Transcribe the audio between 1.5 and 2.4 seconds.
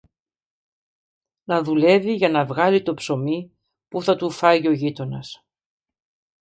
δουλεύει για